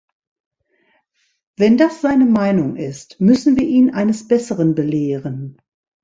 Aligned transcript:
Wenn 1.57 1.77
das 1.77 2.01
seine 2.01 2.25
Meinung 2.25 2.75
ist, 2.75 3.19
müssen 3.21 3.55
wir 3.55 3.67
ihn 3.67 3.91
eines 3.93 4.27
Besseren 4.27 4.73
belehren. 4.73 5.61